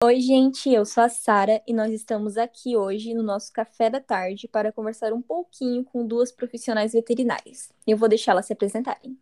[0.00, 4.00] Oi, gente, eu sou a Sara e nós estamos aqui hoje no nosso café da
[4.00, 7.72] tarde para conversar um pouquinho com duas profissionais veterinárias.
[7.84, 9.18] Eu vou deixá-las se apresentarem.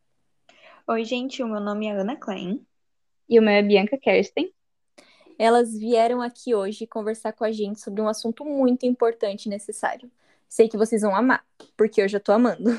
[0.86, 2.60] Oi, gente, o meu nome é Ana Klein.
[3.26, 4.52] E o meu é Bianca Kersten.
[5.38, 10.10] Elas vieram aqui hoje conversar com a gente sobre um assunto muito importante e necessário.
[10.46, 11.42] Sei que vocês vão amar,
[11.74, 12.70] porque eu já tô amando.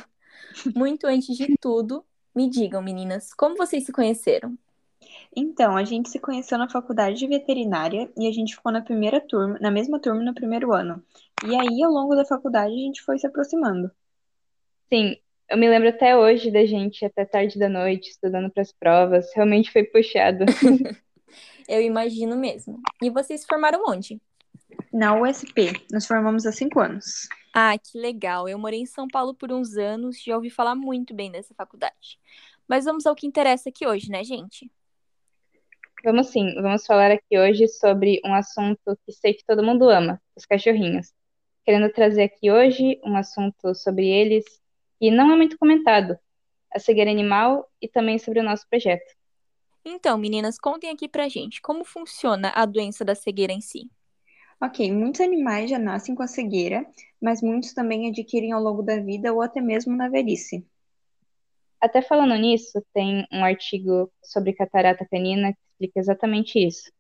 [0.76, 4.56] Muito antes de tudo, me digam, meninas, como vocês se conheceram?
[5.40, 9.22] Então, a gente se conheceu na faculdade de veterinária e a gente ficou na primeira
[9.22, 11.04] turma, na mesma turma no primeiro ano.
[11.46, 13.92] E aí, ao longo da faculdade, a gente foi se aproximando.
[14.92, 15.16] Sim,
[15.48, 19.32] eu me lembro até hoje da gente até tarde da noite estudando para as provas.
[19.36, 20.44] Realmente foi puxado.
[21.70, 22.82] eu imagino mesmo.
[23.00, 24.20] E vocês se formaram onde?
[24.92, 25.86] Na USP.
[25.92, 27.30] Nos formamos há cinco anos.
[27.54, 28.50] Ah, que legal.
[28.50, 32.18] Eu morei em São Paulo por uns anos, já ouvi falar muito bem dessa faculdade.
[32.68, 34.68] Mas vamos ao que interessa aqui hoje, né, gente?
[36.04, 40.22] Vamos sim, vamos falar aqui hoje sobre um assunto que sei que todo mundo ama,
[40.36, 41.12] os cachorrinhos.
[41.66, 44.46] Querendo trazer aqui hoje um assunto sobre eles
[45.00, 46.18] que não é muito comentado,
[46.72, 49.12] a cegueira animal e também sobre o nosso projeto.
[49.84, 53.90] Então, meninas, contem aqui pra gente como funciona a doença da cegueira em si.
[54.62, 56.86] Ok, muitos animais já nascem com a cegueira,
[57.22, 60.66] mas muitos também adquirem ao longo da vida ou até mesmo na velhice.
[61.82, 66.92] Até falando nisso, tem um artigo sobre catarata canina que explica exatamente isso.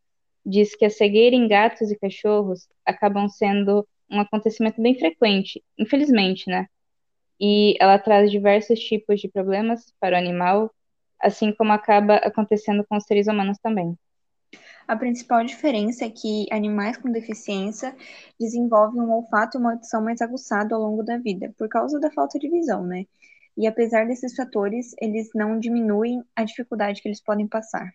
[0.45, 6.49] Diz que a cegueira em gatos e cachorros acabam sendo um acontecimento bem frequente, infelizmente,
[6.49, 6.67] né?
[7.39, 10.71] E ela traz diversos tipos de problemas para o animal,
[11.19, 13.97] assim como acaba acontecendo com os seres humanos também.
[14.87, 17.93] A principal diferença é que animais com deficiência
[18.39, 22.09] desenvolvem um olfato e uma audição mais aguçado ao longo da vida, por causa da
[22.11, 23.05] falta de visão, né?
[23.57, 27.91] E apesar desses fatores, eles não diminuem a dificuldade que eles podem passar.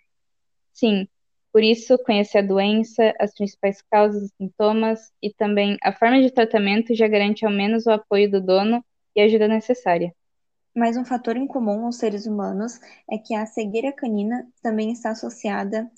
[0.72, 1.06] Sim,
[1.52, 6.30] por isso, conhecer a doença, as principais causas e sintomas e também a forma de
[6.30, 10.14] tratamento já garante ao menos o apoio do dono e a ajuda necessária.
[10.74, 12.80] Mas um fator em comum aos seres humanos
[13.10, 15.90] é que a cegueira canina também está associada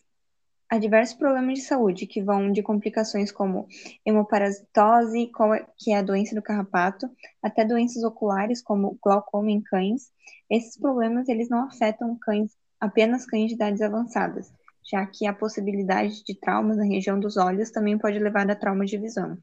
[0.69, 3.69] Há diversos problemas de saúde que vão de complicações como
[4.05, 5.31] hemoparasitose,
[5.79, 7.09] que é a doença do carrapato,
[7.43, 10.11] até doenças oculares como glaucoma em cães.
[10.51, 14.53] Esses problemas eles não afetam cães, apenas cães de idades avançadas,
[14.85, 18.85] já que a possibilidade de traumas na região dos olhos também pode levar a trauma
[18.87, 19.39] de visão.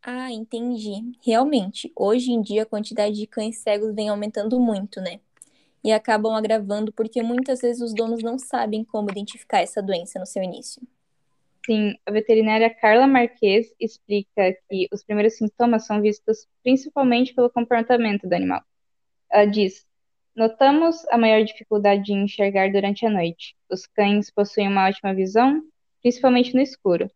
[0.00, 1.12] Ah, entendi.
[1.24, 5.20] Realmente, hoje em dia a quantidade de cães cegos vem aumentando muito, né?
[5.84, 10.26] e acabam agravando porque muitas vezes os donos não sabem como identificar essa doença no
[10.26, 10.82] seu início.
[11.64, 18.28] Sim, a veterinária Carla Marques explica que os primeiros sintomas são vistos principalmente pelo comportamento
[18.28, 18.62] do animal.
[19.30, 19.86] Ela diz:
[20.34, 23.54] Notamos a maior dificuldade de enxergar durante a noite.
[23.70, 25.62] Os cães possuem uma ótima visão,
[26.00, 27.10] principalmente no escuro.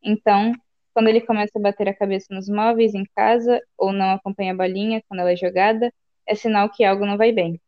[0.00, 0.52] Então,
[0.94, 4.56] quando ele começa a bater a cabeça nos móveis em casa ou não acompanha a
[4.56, 5.92] bolinha quando ela é jogada,
[6.24, 7.60] é sinal que algo não vai bem.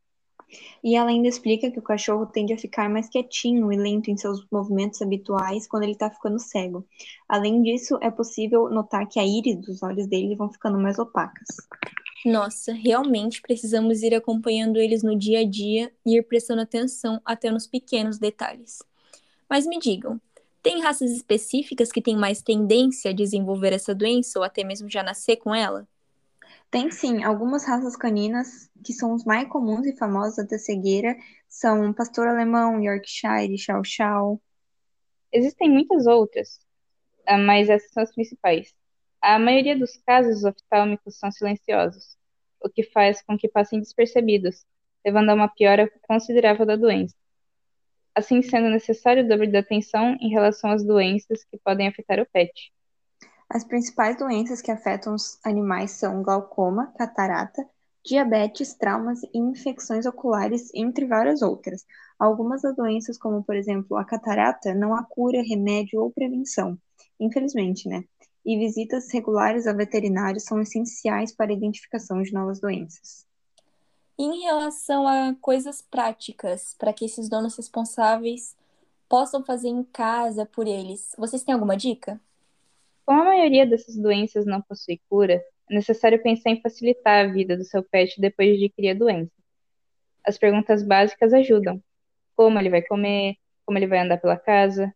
[0.85, 4.17] E ela ainda explica que o cachorro tende a ficar mais quietinho e lento em
[4.17, 6.87] seus movimentos habituais quando ele está ficando cego.
[7.29, 11.49] Além disso, é possível notar que a íris dos olhos dele vão ficando mais opacas.
[12.25, 17.50] Nossa, realmente precisamos ir acompanhando eles no dia a dia e ir prestando atenção até
[17.50, 18.78] nos pequenos detalhes.
[19.49, 20.21] Mas me digam,
[20.62, 25.03] tem raças específicas que têm mais tendência a desenvolver essa doença ou até mesmo já
[25.03, 25.89] nascer com ela?
[26.71, 31.17] Tem sim, algumas raças caninas que são os mais comuns e famosos da cegueira
[31.49, 34.43] são pastor alemão, Yorkshire, Chow Chow.
[35.33, 36.61] Existem muitas outras,
[37.27, 38.75] ah, mas essas são as principais.
[39.22, 42.19] A maioria dos casos oftálmicos são silenciosos,
[42.60, 44.66] o que faz com que passem despercebidos,
[45.05, 47.15] levando a uma piora considerável da doença.
[48.16, 52.27] Assim sendo necessário o dobro de atenção em relação às doenças que podem afetar o
[52.27, 52.72] pet.
[53.49, 57.65] As principais doenças que afetam os animais são glaucoma, catarata,
[58.05, 61.87] diabetes, traumas e infecções oculares, entre várias outras.
[62.19, 66.77] Algumas das doenças, como por exemplo a catarata, não há cura, remédio ou prevenção,
[67.21, 68.02] infelizmente, né?
[68.44, 73.27] E visitas regulares a veterinários são essenciais para a identificação de novas doenças.
[74.19, 78.56] Em relação a coisas práticas, para que esses donos responsáveis
[79.09, 82.21] possam fazer em casa por eles, vocês têm alguma dica?
[83.05, 87.56] Como a maioria dessas doenças não possui cura, é necessário pensar em facilitar a vida
[87.56, 89.33] do seu pet depois de adquirir a doença.
[90.25, 91.83] As perguntas básicas ajudam.
[92.37, 93.37] Como ele vai comer,
[93.67, 94.95] como ele vai andar pela casa.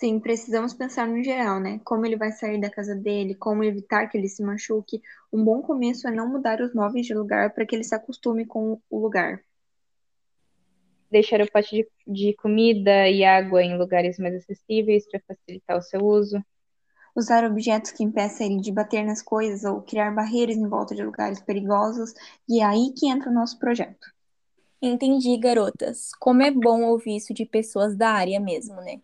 [0.00, 1.78] Sim, precisamos pensar no geral, né?
[1.84, 5.00] Como ele vai sair da casa dele, como evitar que ele se machuque.
[5.32, 8.46] Um bom começo é não mudar os móveis de lugar para que ele se acostume
[8.46, 9.44] com o lugar.
[11.10, 15.82] deixar o pote de, de comida e água em lugares mais acessíveis para facilitar o
[15.82, 16.42] seu uso.
[17.14, 21.02] Usar objetos que impeçam ele de bater nas coisas ou criar barreiras em volta de
[21.02, 22.14] lugares perigosos,
[22.48, 24.06] e é aí que entra o nosso projeto.
[24.80, 26.10] Entendi, garotas.
[26.18, 29.00] Como é bom ouvir isso de pessoas da área mesmo, né?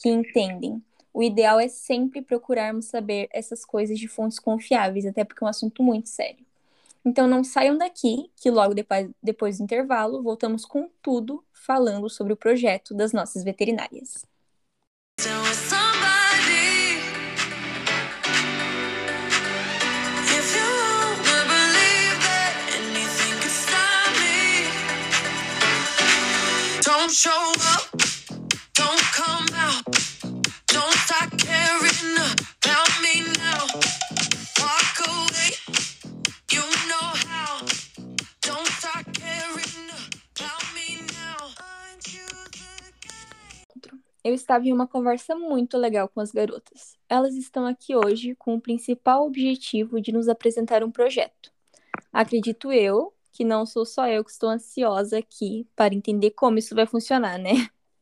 [0.00, 0.82] Que entendem.
[1.12, 5.50] O ideal é sempre procurarmos saber essas coisas de fontes confiáveis, até porque é um
[5.50, 6.44] assunto muito sério.
[7.04, 12.32] Então não saiam daqui, que logo depois, depois do intervalo voltamos com tudo falando sobre
[12.32, 14.24] o projeto das nossas veterinárias.
[26.82, 27.89] Don't show up,
[44.30, 46.96] Eu estava em uma conversa muito legal com as garotas.
[47.08, 51.52] Elas estão aqui hoje com o principal objetivo de nos apresentar um projeto.
[52.12, 56.76] Acredito eu que não sou só eu que estou ansiosa aqui para entender como isso
[56.76, 57.54] vai funcionar, né?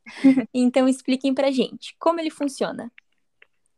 [0.53, 2.93] então expliquem pra gente como ele funciona.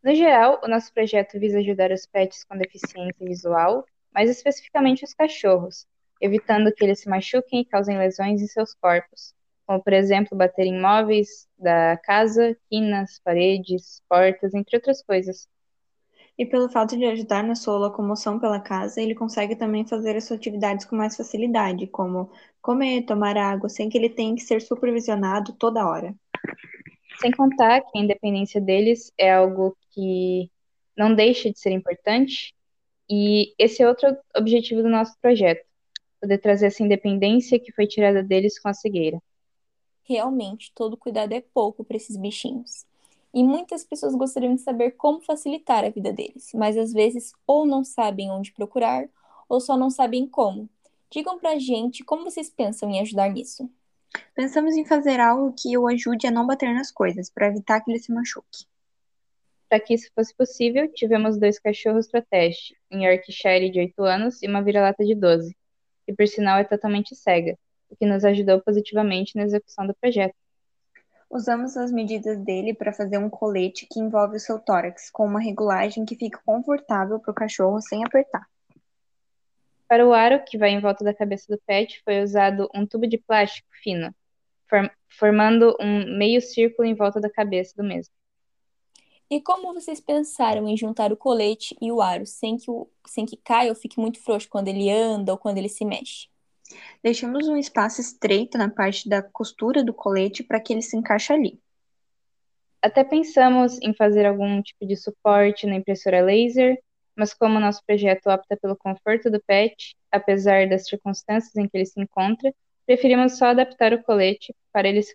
[0.03, 5.15] No geral, o nosso projeto visa ajudar os pets com deficiência visual, mais especificamente os
[5.15, 5.87] cachorros,
[6.21, 9.37] evitando que eles se machuquem e causem lesões em seus corpos,
[9.71, 15.47] como por exemplo bater em móveis da casa, quinas, paredes, portas, entre outras coisas.
[16.37, 20.25] E pelo fato de ajudar na sua locomoção pela casa, ele consegue também fazer as
[20.25, 24.61] suas atividades com mais facilidade, como comer, tomar água, sem que ele tenha que ser
[24.61, 26.17] supervisionado toda hora.
[27.21, 30.51] Sem contar que a independência deles é algo que
[30.97, 32.53] não deixa de ser importante,
[33.09, 35.65] e esse é outro objetivo do nosso projeto,
[36.21, 39.23] poder trazer essa independência que foi tirada deles com a cegueira.
[40.11, 42.85] Realmente, todo cuidado é pouco para esses bichinhos.
[43.33, 47.65] E muitas pessoas gostariam de saber como facilitar a vida deles, mas às vezes ou
[47.65, 49.09] não sabem onde procurar
[49.49, 50.69] ou só não sabem como.
[51.13, 53.71] Digam pra gente como vocês pensam em ajudar nisso.
[54.35, 57.93] Pensamos em fazer algo que o ajude a não bater nas coisas, para evitar que
[57.93, 58.67] ele se machuque.
[59.69, 64.43] Para que isso fosse possível, tivemos dois cachorros para teste, um Yorkshire de 8 anos
[64.43, 65.57] e uma vira-lata de 12,
[66.05, 67.57] que por sinal é totalmente cega,
[67.91, 70.35] o que nos ajudou positivamente na execução do projeto.
[71.29, 75.41] Usamos as medidas dele para fazer um colete que envolve o seu tórax, com uma
[75.41, 78.47] regulagem que fica confortável para o cachorro sem apertar.
[79.87, 83.07] Para o aro que vai em volta da cabeça do pet, foi usado um tubo
[83.07, 84.15] de plástico fino,
[85.09, 88.15] formando um meio círculo em volta da cabeça do mesmo.
[89.29, 93.25] E como vocês pensaram em juntar o colete e o aro sem que, o, sem
[93.25, 96.30] que caia ou fique muito frouxo quando ele anda ou quando ele se mexe?
[97.03, 101.33] Deixamos um espaço estreito na parte da costura do colete para que ele se encaixe
[101.33, 101.61] ali.
[102.83, 106.79] Até pensamos em fazer algum tipo de suporte na impressora laser,
[107.15, 111.85] mas como nosso projeto opta pelo conforto do pet, apesar das circunstâncias em que ele
[111.85, 112.55] se encontra,
[112.87, 115.15] preferimos só adaptar o colete para ele, se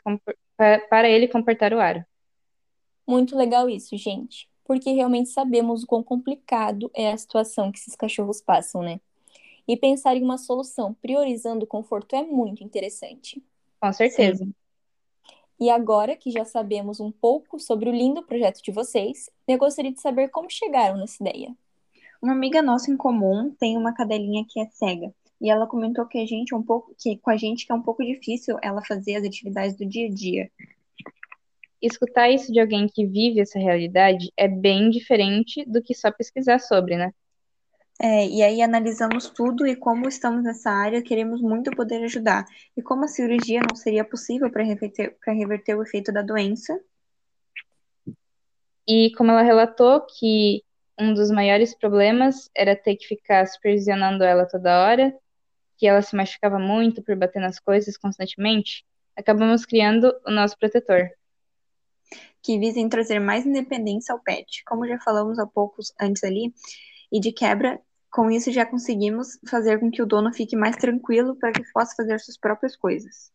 [0.90, 2.06] para ele comportar o aro.
[3.08, 7.96] Muito legal isso, gente, porque realmente sabemos o quão complicado é a situação que esses
[7.96, 9.00] cachorros passam, né?
[9.68, 13.44] E pensar em uma solução priorizando o conforto é muito interessante.
[13.80, 14.46] Com certeza.
[14.46, 14.54] Sim.
[15.60, 19.92] E agora que já sabemos um pouco sobre o lindo projeto de vocês, eu gostaria
[19.92, 21.56] de saber como chegaram nessa ideia.
[22.22, 25.14] Uma amiga nossa em comum tem uma cadelinha que é cega.
[25.40, 27.76] E ela comentou que a gente é um pouco que com a gente que é
[27.76, 30.52] um pouco difícil ela fazer as atividades do dia a dia.
[31.82, 36.60] Escutar isso de alguém que vive essa realidade é bem diferente do que só pesquisar
[36.60, 37.14] sobre, né?
[38.02, 42.46] É, e aí analisamos tudo e como estamos nessa área, queremos muito poder ajudar.
[42.76, 46.78] E como a cirurgia não seria possível para reverter, reverter o efeito da doença.
[48.88, 50.62] E como ela relatou que
[51.00, 55.18] um dos maiores problemas era ter que ficar supervisionando ela toda hora,
[55.78, 58.86] que ela se machucava muito por bater nas coisas constantemente,
[59.16, 61.10] acabamos criando o nosso protetor.
[62.42, 64.64] Que visa trazer mais independência ao pet.
[64.66, 66.54] Como já falamos há poucos antes ali,
[67.12, 67.80] e de quebra,
[68.16, 71.94] com isso já conseguimos fazer com que o dono fique mais tranquilo para que possa
[71.98, 73.30] fazer suas próprias coisas.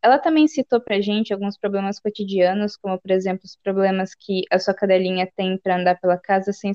[0.00, 4.42] Ela também citou para a gente alguns problemas cotidianos, como por exemplo os problemas que
[4.48, 6.72] a sua cadelinha tem para andar pela casa sem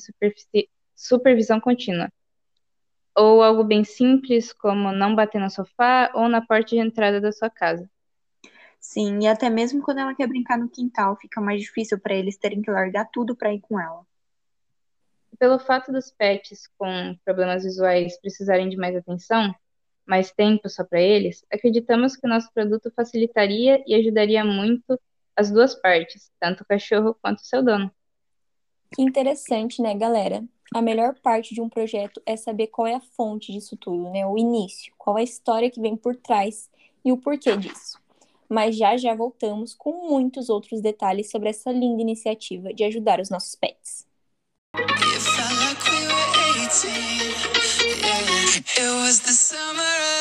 [0.93, 2.09] supervisão contínua.
[3.15, 7.31] Ou algo bem simples, como não bater no sofá ou na porta de entrada da
[7.31, 7.89] sua casa.
[8.77, 12.37] Sim, e até mesmo quando ela quer brincar no quintal, fica mais difícil para eles
[12.37, 14.05] terem que largar tudo para ir com ela
[15.41, 19.51] pelo fato dos pets com problemas visuais precisarem de mais atenção,
[20.05, 25.01] mais tempo só para eles, acreditamos que o nosso produto facilitaria e ajudaria muito
[25.35, 27.91] as duas partes, tanto o cachorro quanto o seu dono.
[28.93, 30.43] Que interessante, né, galera?
[30.75, 34.23] A melhor parte de um projeto é saber qual é a fonte disso tudo, né?
[34.27, 36.69] O início, qual é a história que vem por trás
[37.03, 37.99] e o porquê disso.
[38.47, 43.31] Mas já já voltamos com muitos outros detalhes sobre essa linda iniciativa de ajudar os
[43.31, 44.05] nossos pets.
[46.83, 50.20] It was the summer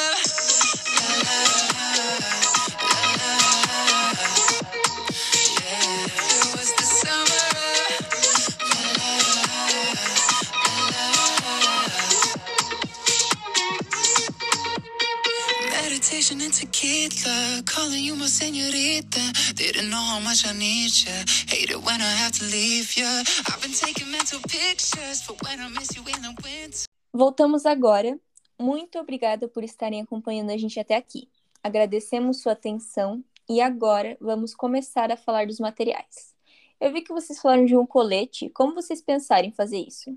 [16.39, 19.21] and tequila, calling you my senorita.
[19.57, 21.13] Didn't know how much I need you.
[21.49, 23.07] Hate it when I have to leave you.
[23.49, 26.87] I've been taking mental pictures for when I miss you in the winter.
[27.13, 28.17] Voltamos agora.
[28.59, 31.29] Muito obrigada por estarem acompanhando a gente até aqui.
[31.63, 36.33] Agradecemos sua atenção e agora vamos começar a falar dos materiais.
[36.81, 38.49] Eu vi que vocês falaram de um colete.
[38.51, 40.17] Como vocês pensaram em fazer isso?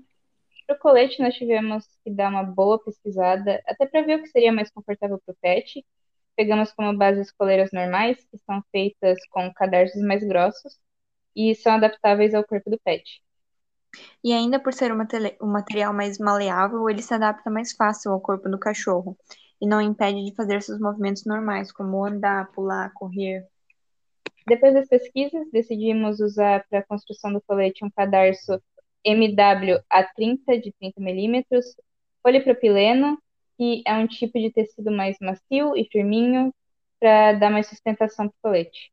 [0.66, 4.28] Para o colete, nós tivemos que dar uma boa pesquisada, até para ver o que
[4.28, 5.84] seria mais confortável para o pet.
[6.36, 10.78] Pegamos como base as coleiras normais, que são feitas com cadarços mais grossos
[11.34, 13.22] e são adaptáveis ao corpo do pet.
[14.22, 18.48] E ainda por ser um material mais maleável, ele se adapta mais fácil ao corpo
[18.48, 19.16] do cachorro
[19.60, 23.46] e não impede de fazer seus movimentos normais, como andar, pular, correr.
[24.46, 28.60] Depois das pesquisas, decidimos usar para a construção do colete um cadarço
[29.04, 31.64] MW A30 de 30 milímetros,
[32.22, 33.18] polipropileno,
[33.56, 36.52] que é um tipo de tecido mais macio e firminho
[37.00, 38.92] para dar mais sustentação para o colete.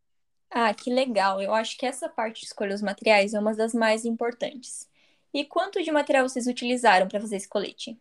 [0.49, 1.41] Ah, que legal!
[1.41, 4.89] Eu acho que essa parte de escolher os materiais é uma das mais importantes.
[5.33, 7.97] E quanto de material vocês utilizaram para fazer esse colete?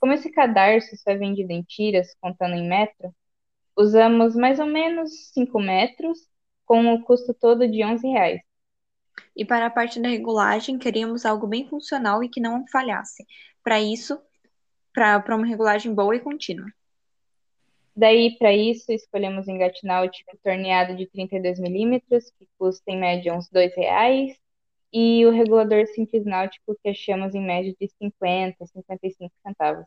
[0.00, 3.14] Como esse cadarço só é vendido em tiras, contando em metro,
[3.76, 6.18] usamos mais ou menos 5 metros,
[6.64, 8.40] com o custo todo de 11 reais.
[9.36, 13.24] E para a parte da regulagem, queríamos algo bem funcional e que não falhasse.
[13.62, 14.20] Para isso,
[14.92, 16.66] para uma regulagem boa e contínua.
[17.94, 23.50] Daí, para isso, escolhemos engatinal tipo torneado de 32 milímetros, que custa em média uns
[23.52, 24.36] R$ reais,
[24.92, 29.86] e o regulador simples náutico, que achamos em média de 50, 55 centavos.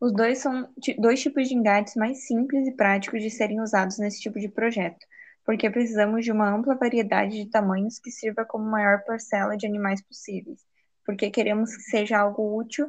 [0.00, 4.20] Os dois são dois tipos de engates mais simples e práticos de serem usados nesse
[4.20, 5.04] tipo de projeto
[5.44, 10.02] porque precisamos de uma ampla variedade de tamanhos que sirva como maior parcela de animais
[10.02, 10.60] possíveis,
[11.04, 12.88] porque queremos que seja algo útil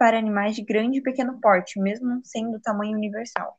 [0.00, 3.58] para animais de grande e pequeno porte, mesmo sendo tamanho universal.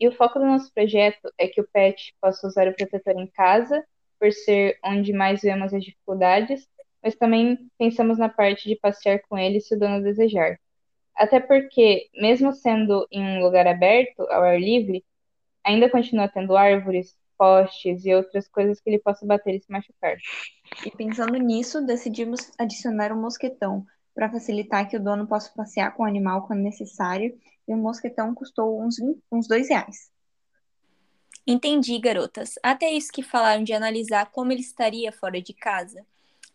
[0.00, 3.26] E o foco do nosso projeto é que o pet possa usar o protetor em
[3.26, 3.84] casa,
[4.18, 6.66] por ser onde mais vemos as dificuldades,
[7.02, 10.58] mas também pensamos na parte de passear com ele se o dono desejar.
[11.14, 15.04] Até porque, mesmo sendo em um lugar aberto, ao ar livre,
[15.62, 20.16] ainda continua tendo árvores, postes e outras coisas que ele possa bater e se machucar.
[20.86, 26.02] E pensando nisso, decidimos adicionar um mosquetão para facilitar que o dono possa passear com
[26.02, 27.38] o animal quando necessário.
[27.66, 30.10] E o mosquetão custou uns, 20, uns dois reais.
[31.46, 32.54] Entendi, garotas.
[32.62, 36.06] Até isso que falaram de analisar como ele estaria fora de casa.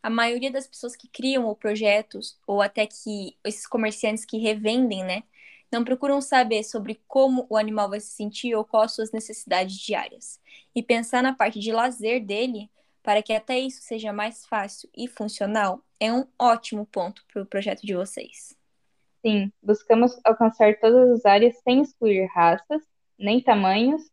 [0.02, 5.04] A maioria das pessoas que criam o projetos, ou até que esses comerciantes que revendem,
[5.04, 5.24] né,
[5.72, 10.40] não procuram saber sobre como o animal vai se sentir ou quais suas necessidades diárias.
[10.74, 12.70] E pensar na parte de lazer dele,
[13.04, 17.46] para que até isso seja mais fácil e funcional, é um ótimo ponto para o
[17.46, 18.56] projeto de vocês.
[19.26, 22.82] Sim, buscamos alcançar todas as áreas sem excluir raças,
[23.18, 24.04] nem tamanhos,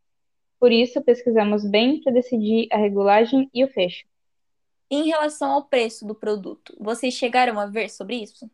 [0.59, 4.07] por isso pesquisamos bem para decidir a regulagem e o fecho.
[4.91, 8.51] Em relação ao preço do produto, vocês chegaram a ver sobre isso?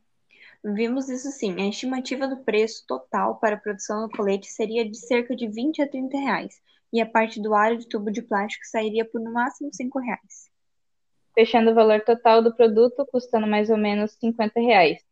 [0.63, 1.55] Vimos isso sim.
[1.61, 5.83] A estimativa do preço total para a produção do colete seria de cerca de 20
[5.83, 6.61] a 30 reais,
[6.93, 10.50] e a parte do aro de tubo de plástico sairia por no máximo 5 reais.
[11.41, 15.03] Fechando o valor total do produto custando mais ou menos 50 reais.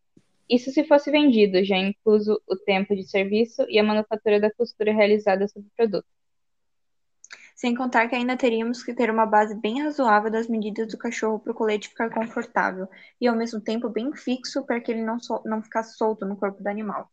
[0.47, 4.93] Isso se fosse vendido, já incluso o tempo de serviço e a manufatura da costura
[4.93, 6.07] realizada sobre o produto
[7.57, 11.39] sem contar que ainda teríamos que ter uma base bem razoável das medidas do cachorro
[11.41, 15.19] para o colete ficar confortável e ao mesmo tempo bem fixo para que ele não,
[15.19, 17.11] so não ficasse solto no corpo do animal.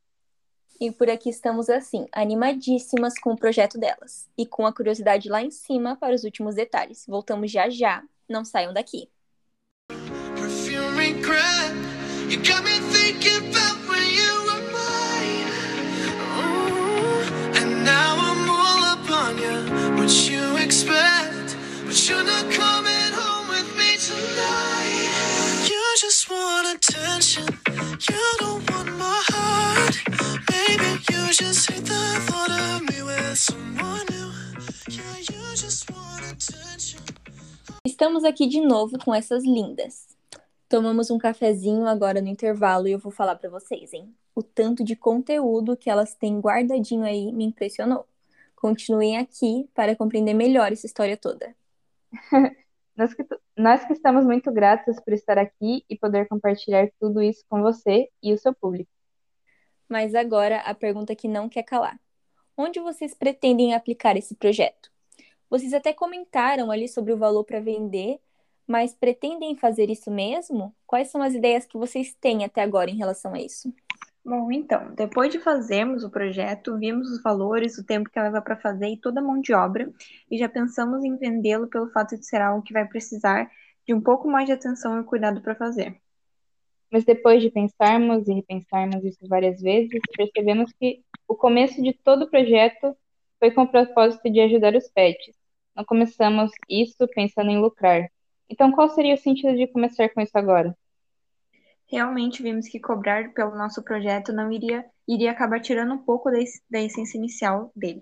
[0.79, 5.41] E por aqui estamos assim, animadíssimas com o projeto delas e com a curiosidade lá
[5.41, 7.05] em cima para os últimos detalhes.
[7.07, 9.10] Voltamos já já, não saiam daqui.
[10.36, 11.22] Perfume
[38.05, 40.15] Estamos aqui de novo com essas lindas.
[40.69, 44.15] Tomamos um cafezinho agora no intervalo e eu vou falar para vocês, hein?
[44.35, 48.07] O tanto de conteúdo que elas têm guardadinho aí me impressionou.
[48.55, 51.55] Continuem aqui para compreender melhor essa história toda.
[52.95, 53.25] nós, que,
[53.57, 58.07] nós que estamos muito gratas por estar aqui e poder compartilhar tudo isso com você
[58.21, 58.91] e o seu público.
[59.89, 62.00] Mas agora a pergunta que não quer calar:
[62.55, 64.93] onde vocês pretendem aplicar esse projeto?
[65.50, 68.20] Vocês até comentaram ali sobre o valor para vender,
[68.68, 70.75] mas pretendem fazer isso mesmo?
[70.88, 73.74] Quais são as ideias que vocês têm até agora em relação a isso?
[74.24, 78.58] Bom, então, depois de fazermos o projeto, vimos os valores, o tempo que leva para
[78.58, 79.88] fazer e toda a mão de obra,
[80.32, 83.48] e já pensamos em vendê-lo pelo fato de ser algo que vai precisar
[83.86, 86.02] de um pouco mais de atenção e cuidado para fazer.
[86.92, 92.24] Mas depois de pensarmos e repensarmos isso várias vezes, percebemos que o começo de todo
[92.24, 92.98] o projeto
[93.46, 95.36] foi com o propósito de ajudar os pets.
[95.75, 98.10] Não começamos isso pensando em lucrar.
[98.50, 100.75] Então, qual seria o sentido de começar com isso agora?
[101.88, 106.82] Realmente vimos que cobrar pelo nosso projeto não iria, iria acabar tirando um pouco da,
[106.82, 108.02] essência inicial dele.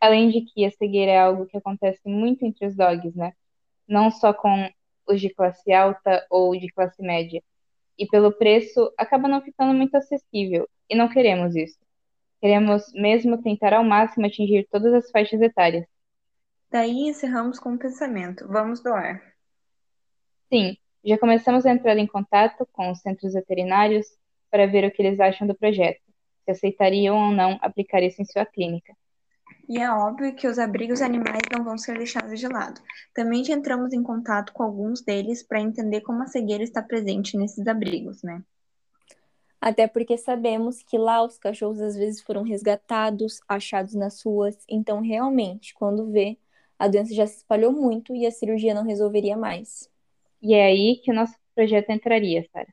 [0.00, 3.34] Além de que a cegueira é algo que acontece muito entre os dogs, né?
[3.86, 4.68] Não só com
[5.06, 7.40] os de classe alta ou de classe média.
[7.96, 10.68] E pelo preço, acaba não ficando muito acessível.
[10.90, 11.85] E não queremos isso.
[12.40, 15.86] Queremos mesmo tentar ao máximo atingir todas as faixas etárias.
[16.70, 19.22] Daí encerramos com um pensamento: vamos doar.
[20.52, 24.06] Sim, já começamos a entrar em contato com os centros veterinários
[24.50, 26.00] para ver o que eles acham do projeto,
[26.44, 28.94] se aceitariam ou não aplicar isso em sua clínica.
[29.68, 32.80] E é óbvio que os abrigos animais não vão ser deixados de lado.
[33.14, 37.36] Também já entramos em contato com alguns deles para entender como a cegueira está presente
[37.36, 38.42] nesses abrigos, né?
[39.60, 45.00] Até porque sabemos que lá os cachorros às vezes foram resgatados, achados nas ruas, então
[45.00, 46.38] realmente, quando vê,
[46.78, 49.90] a doença já se espalhou muito e a cirurgia não resolveria mais.
[50.42, 52.72] E é aí que o nosso projeto entraria, Sara.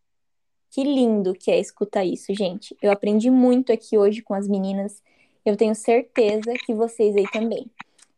[0.69, 2.75] Que lindo que é escutar isso, gente.
[2.81, 5.01] Eu aprendi muito aqui hoje com as meninas.
[5.45, 7.69] Eu tenho certeza que vocês aí também.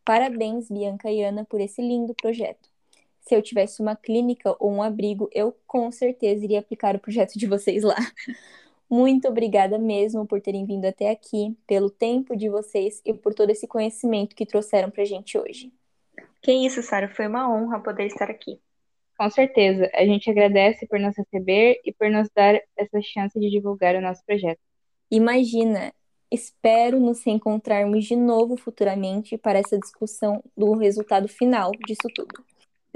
[0.04, 2.68] Parabéns, Bianca e Ana, por esse lindo projeto.
[3.26, 7.36] Se eu tivesse uma clínica ou um abrigo, eu com certeza iria aplicar o projeto
[7.36, 7.96] de vocês lá.
[8.88, 13.50] Muito obrigada mesmo por terem vindo até aqui, pelo tempo de vocês e por todo
[13.50, 15.72] esse conhecimento que trouxeram pra gente hoje.
[16.40, 18.60] Que isso, Sara, foi uma honra poder estar aqui.
[19.18, 23.50] Com certeza, a gente agradece por nos receber e por nos dar essa chance de
[23.50, 24.60] divulgar o nosso projeto.
[25.10, 25.92] Imagina,
[26.30, 32.44] espero nos reencontrarmos de novo futuramente para essa discussão do resultado final disso tudo.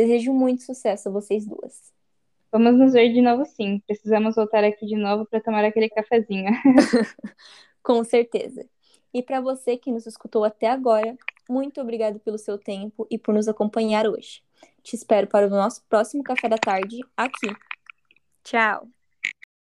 [0.01, 1.93] Desejo muito sucesso a vocês duas.
[2.51, 3.83] Vamos nos ver de novo sim.
[3.87, 6.51] Precisamos voltar aqui de novo para tomar aquele cafezinho.
[7.85, 8.67] Com certeza.
[9.13, 13.35] E para você que nos escutou até agora, muito obrigado pelo seu tempo e por
[13.35, 14.43] nos acompanhar hoje.
[14.83, 17.55] Te espero para o nosso próximo café da tarde aqui.
[18.43, 19.00] Tchau!